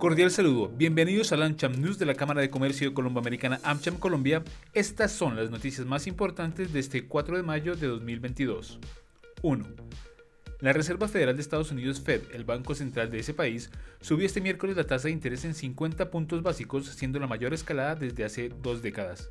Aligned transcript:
Cordial 0.00 0.30
saludo, 0.30 0.72
bienvenidos 0.74 1.30
al 1.30 1.42
AmCham 1.42 1.72
News 1.72 1.98
de 1.98 2.06
la 2.06 2.14
Cámara 2.14 2.40
de 2.40 2.48
Comercio 2.48 2.88
de 2.88 2.94
Colombia 2.94 3.20
Americana 3.20 3.60
AmCham 3.62 3.98
Colombia. 3.98 4.42
Estas 4.72 5.12
son 5.12 5.36
las 5.36 5.50
noticias 5.50 5.86
más 5.86 6.06
importantes 6.06 6.72
de 6.72 6.80
este 6.80 7.04
4 7.06 7.36
de 7.36 7.42
mayo 7.42 7.76
de 7.76 7.86
2022. 7.86 8.78
1. 9.42 9.66
La 10.60 10.72
Reserva 10.72 11.06
Federal 11.06 11.36
de 11.36 11.42
Estados 11.42 11.70
Unidos 11.70 12.00
Fed, 12.00 12.22
el 12.32 12.44
banco 12.44 12.74
central 12.74 13.10
de 13.10 13.18
ese 13.18 13.34
país, 13.34 13.70
subió 14.00 14.24
este 14.24 14.40
miércoles 14.40 14.74
la 14.74 14.86
tasa 14.86 15.08
de 15.08 15.12
interés 15.12 15.44
en 15.44 15.52
50 15.52 16.10
puntos 16.10 16.42
básicos, 16.42 16.86
siendo 16.86 17.20
la 17.20 17.26
mayor 17.26 17.52
escalada 17.52 17.94
desde 17.94 18.24
hace 18.24 18.48
dos 18.62 18.80
décadas. 18.80 19.28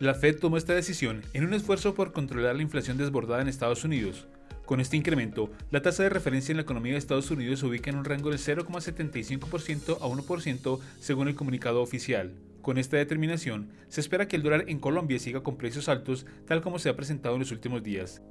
La 0.00 0.14
Fed 0.14 0.40
tomó 0.40 0.56
esta 0.56 0.74
decisión 0.74 1.22
en 1.32 1.44
un 1.44 1.54
esfuerzo 1.54 1.94
por 1.94 2.12
controlar 2.12 2.56
la 2.56 2.62
inflación 2.62 2.98
desbordada 2.98 3.40
en 3.40 3.46
Estados 3.46 3.84
Unidos. 3.84 4.26
Con 4.66 4.80
este 4.80 4.96
incremento, 4.96 5.52
la 5.70 5.80
tasa 5.80 6.02
de 6.02 6.08
referencia 6.08 6.52
en 6.52 6.56
la 6.56 6.64
economía 6.64 6.92
de 6.92 6.98
Estados 6.98 7.30
Unidos 7.30 7.60
se 7.60 7.66
ubica 7.66 7.88
en 7.88 7.98
un 7.98 8.04
rango 8.04 8.30
del 8.30 8.40
0,75% 8.40 9.98
a 10.00 10.08
1% 10.08 10.80
según 10.98 11.28
el 11.28 11.36
comunicado 11.36 11.80
oficial. 11.80 12.34
Con 12.62 12.76
esta 12.76 12.96
determinación, 12.96 13.70
se 13.86 14.00
espera 14.00 14.26
que 14.26 14.34
el 14.34 14.42
dólar 14.42 14.64
en 14.66 14.80
Colombia 14.80 15.20
siga 15.20 15.44
con 15.44 15.56
precios 15.56 15.88
altos 15.88 16.26
tal 16.48 16.62
como 16.62 16.80
se 16.80 16.88
ha 16.88 16.96
presentado 16.96 17.36
en 17.36 17.42
los 17.42 17.52
últimos 17.52 17.84
días. 17.84 18.22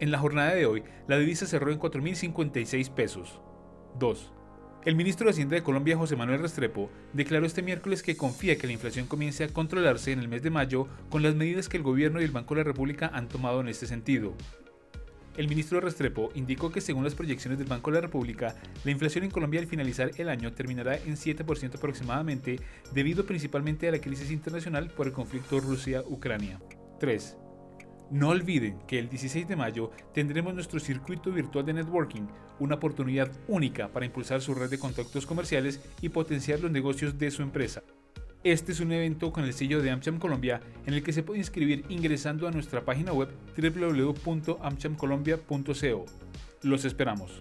En 0.00 0.10
la 0.10 0.18
jornada 0.18 0.54
de 0.54 0.66
hoy, 0.66 0.82
la 1.08 1.16
divisa 1.16 1.46
cerró 1.46 1.72
en 1.72 1.80
4.056 1.80 2.92
pesos. 2.92 3.40
2. 3.98 4.32
El 4.84 4.96
ministro 4.96 5.24
de 5.24 5.30
Hacienda 5.30 5.54
de 5.54 5.62
Colombia, 5.62 5.96
José 5.96 6.14
Manuel 6.14 6.40
Restrepo, 6.40 6.90
declaró 7.14 7.46
este 7.46 7.62
miércoles 7.62 8.02
que 8.02 8.18
confía 8.18 8.58
que 8.58 8.66
la 8.66 8.74
inflación 8.74 9.06
comience 9.06 9.44
a 9.44 9.48
controlarse 9.48 10.12
en 10.12 10.18
el 10.18 10.28
mes 10.28 10.42
de 10.42 10.50
mayo 10.50 10.88
con 11.08 11.22
las 11.22 11.34
medidas 11.34 11.70
que 11.70 11.78
el 11.78 11.82
gobierno 11.82 12.20
y 12.20 12.24
el 12.24 12.32
Banco 12.32 12.54
de 12.54 12.60
la 12.60 12.64
República 12.64 13.10
han 13.14 13.28
tomado 13.28 13.62
en 13.62 13.68
este 13.68 13.86
sentido. 13.86 14.34
El 15.36 15.48
ministro 15.48 15.80
Restrepo 15.80 16.30
indicó 16.34 16.70
que 16.70 16.80
según 16.80 17.02
las 17.02 17.16
proyecciones 17.16 17.58
del 17.58 17.66
Banco 17.66 17.90
de 17.90 17.96
la 17.96 18.02
República, 18.02 18.54
la 18.84 18.90
inflación 18.92 19.24
en 19.24 19.32
Colombia 19.32 19.60
al 19.60 19.66
finalizar 19.66 20.12
el 20.16 20.28
año 20.28 20.52
terminará 20.52 20.96
en 20.96 21.16
7% 21.16 21.74
aproximadamente, 21.74 22.60
debido 22.92 23.26
principalmente 23.26 23.88
a 23.88 23.92
la 23.92 24.00
crisis 24.00 24.30
internacional 24.30 24.90
por 24.90 25.08
el 25.08 25.12
conflicto 25.12 25.58
Rusia-Ucrania. 25.58 26.60
3. 27.00 27.36
No 28.12 28.28
olviden 28.28 28.78
que 28.86 29.00
el 29.00 29.08
16 29.08 29.48
de 29.48 29.56
mayo 29.56 29.90
tendremos 30.12 30.54
nuestro 30.54 30.78
circuito 30.78 31.32
virtual 31.32 31.66
de 31.66 31.72
networking, 31.72 32.28
una 32.60 32.76
oportunidad 32.76 33.32
única 33.48 33.88
para 33.88 34.06
impulsar 34.06 34.40
su 34.40 34.54
red 34.54 34.70
de 34.70 34.78
contactos 34.78 35.26
comerciales 35.26 35.80
y 36.00 36.10
potenciar 36.10 36.60
los 36.60 36.70
negocios 36.70 37.18
de 37.18 37.32
su 37.32 37.42
empresa. 37.42 37.82
Este 38.44 38.70
es 38.72 38.80
un 38.80 38.92
evento 38.92 39.32
con 39.32 39.44
el 39.44 39.54
sello 39.54 39.80
de 39.80 39.90
AmCham 39.90 40.18
Colombia 40.18 40.60
en 40.84 40.92
el 40.92 41.02
que 41.02 41.14
se 41.14 41.22
puede 41.22 41.38
inscribir 41.38 41.86
ingresando 41.88 42.46
a 42.46 42.50
nuestra 42.50 42.84
página 42.84 43.14
web 43.14 43.30
www.amchamcolombia.co. 43.56 46.04
Los 46.62 46.84
esperamos. 46.84 47.40